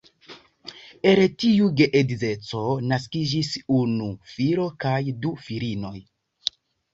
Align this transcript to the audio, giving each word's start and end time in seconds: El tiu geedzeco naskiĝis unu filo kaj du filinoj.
El 1.09 1.19
tiu 1.43 1.67
geedzeco 1.81 2.61
naskiĝis 2.93 3.51
unu 3.81 4.09
filo 4.33 4.67
kaj 4.87 4.97
du 5.27 5.35
filinoj. 5.45 5.95